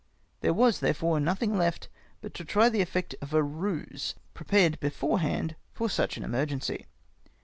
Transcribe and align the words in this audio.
There 0.39 0.51
was, 0.51 0.79
therefore, 0.79 1.19
nothing 1.19 1.55
left, 1.59 1.87
but 2.21 2.33
to 2.33 2.43
try 2.43 2.69
the 2.69 2.81
effect 2.81 3.13
of 3.21 3.35
a 3.35 3.43
ruse, 3.43 4.15
prepared 4.33 4.79
beforehand 4.79 5.55
for 5.73 5.91
such 5.91 6.17
an 6.17 6.23
emergency. 6.23 6.87